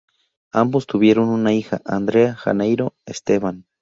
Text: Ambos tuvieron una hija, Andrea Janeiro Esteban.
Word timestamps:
Ambos 0.51 0.87
tuvieron 0.87 1.29
una 1.29 1.53
hija, 1.53 1.79
Andrea 1.85 2.33
Janeiro 2.33 2.95
Esteban. 3.05 3.67